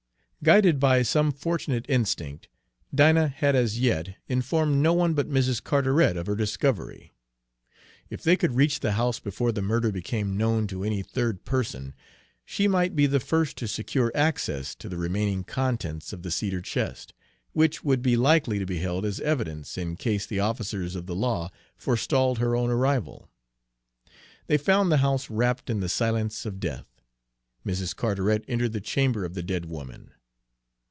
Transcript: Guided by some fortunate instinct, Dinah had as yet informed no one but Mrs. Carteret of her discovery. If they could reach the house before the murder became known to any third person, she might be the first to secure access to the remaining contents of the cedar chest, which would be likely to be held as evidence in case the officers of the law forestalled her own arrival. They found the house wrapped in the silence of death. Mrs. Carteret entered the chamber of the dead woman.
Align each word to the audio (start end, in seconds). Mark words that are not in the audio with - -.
Guided 0.43 0.79
by 0.79 1.03
some 1.03 1.31
fortunate 1.31 1.85
instinct, 1.87 2.47
Dinah 2.95 3.27
had 3.27 3.55
as 3.55 3.79
yet 3.79 4.15
informed 4.27 4.81
no 4.81 4.91
one 4.91 5.13
but 5.13 5.29
Mrs. 5.29 5.63
Carteret 5.63 6.17
of 6.17 6.25
her 6.25 6.35
discovery. 6.35 7.13
If 8.09 8.23
they 8.23 8.35
could 8.35 8.55
reach 8.55 8.79
the 8.79 8.93
house 8.93 9.19
before 9.19 9.51
the 9.51 9.61
murder 9.61 9.91
became 9.91 10.35
known 10.35 10.65
to 10.65 10.83
any 10.83 11.03
third 11.03 11.45
person, 11.45 11.93
she 12.43 12.67
might 12.67 12.95
be 12.95 13.05
the 13.05 13.19
first 13.19 13.55
to 13.57 13.67
secure 13.67 14.11
access 14.15 14.73
to 14.77 14.89
the 14.89 14.97
remaining 14.97 15.43
contents 15.43 16.11
of 16.11 16.23
the 16.23 16.31
cedar 16.31 16.59
chest, 16.59 17.13
which 17.53 17.83
would 17.83 18.01
be 18.01 18.17
likely 18.17 18.57
to 18.57 18.65
be 18.65 18.79
held 18.79 19.05
as 19.05 19.19
evidence 19.19 19.77
in 19.77 19.95
case 19.95 20.25
the 20.25 20.39
officers 20.39 20.95
of 20.95 21.05
the 21.05 21.13
law 21.15 21.51
forestalled 21.77 22.39
her 22.39 22.55
own 22.55 22.71
arrival. 22.71 23.29
They 24.47 24.57
found 24.57 24.91
the 24.91 24.97
house 25.05 25.29
wrapped 25.29 25.69
in 25.69 25.81
the 25.81 25.87
silence 25.87 26.47
of 26.47 26.59
death. 26.59 26.99
Mrs. 27.63 27.95
Carteret 27.95 28.43
entered 28.47 28.73
the 28.73 28.81
chamber 28.81 29.23
of 29.23 29.35
the 29.35 29.43
dead 29.43 29.65
woman. 29.65 30.09